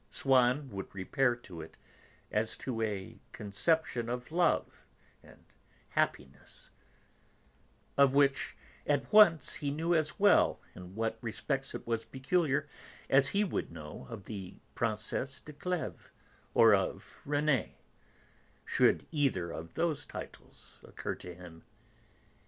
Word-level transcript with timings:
Swann 0.09 0.71
would 0.71 0.95
repair 0.95 1.35
to 1.35 1.61
it 1.61 1.77
as 2.31 2.57
to 2.57 2.81
a 2.81 3.19
conception 3.31 4.09
of 4.09 4.31
love 4.31 4.83
and 5.21 5.45
happiness, 5.89 6.71
of 7.99 8.11
which 8.15 8.57
at 8.87 9.13
once 9.13 9.53
he 9.57 9.69
knew 9.69 9.93
as 9.93 10.19
well 10.19 10.59
in 10.73 10.95
what 10.95 11.19
respects 11.21 11.75
it 11.75 11.85
was 11.85 12.03
peculiar 12.03 12.67
as 13.11 13.27
he 13.27 13.43
would 13.43 13.71
know 13.71 14.07
of 14.09 14.25
the 14.25 14.55
Princesse 14.73 15.39
de 15.39 15.53
Clèves, 15.53 16.09
or 16.55 16.73
of 16.73 17.17
René, 17.23 17.75
should 18.65 19.05
either 19.11 19.51
of 19.51 19.75
those 19.75 20.07
titles 20.07 20.79
occur 20.83 21.13
to 21.13 21.35
him. 21.35 21.63